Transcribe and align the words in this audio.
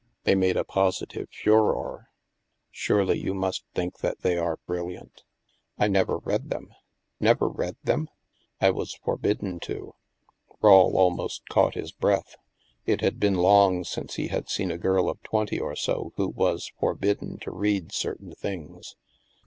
They 0.23 0.33
made 0.33 0.57
a 0.57 0.63
posi 0.63 1.07
tive 1.09 1.29
furore. 1.29 2.07
Surely 2.71 3.19
you 3.19 3.35
must 3.35 3.65
think 3.75 3.99
that 3.99 4.21
they 4.21 4.35
are 4.35 4.57
brilliant?" 4.65 5.21
STILL 5.77 5.89
WATERS 5.89 5.95
47" 5.95 5.95
I 5.95 5.99
never 5.99 6.17
read 6.17 6.49
them."" 6.49 6.73
Never 7.19 7.47
read 7.47 7.75
them?''" 7.83 8.09
I 8.61 8.71
was 8.71 8.95
forbidden 8.95 9.59
to." 9.59 9.93
Rawle 10.59 10.97
almost 10.97 11.47
caught 11.49 11.75
his 11.75 11.91
breath. 11.91 12.35
It 12.87 13.01
had 13.01 13.19
been 13.19 13.35
long 13.35 13.83
since 13.83 14.15
he 14.15 14.29
had 14.29 14.49
seen 14.49 14.71
a 14.71 14.79
girl 14.79 15.07
of 15.07 15.21
twenty 15.21 15.59
or 15.59 15.75
so 15.75 16.13
who 16.15 16.29
was 16.29 16.71
forbidden" 16.79 17.37
to 17.43 17.51
read 17.51 17.91
certain 17.91 18.31
things. 18.33 18.95